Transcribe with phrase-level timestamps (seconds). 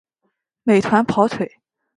[0.63, 1.57] 美团跑腿